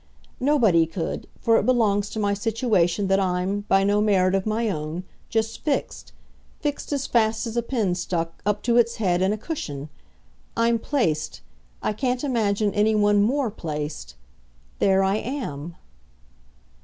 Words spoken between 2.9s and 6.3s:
that I'm, by no merit of my own, just fixed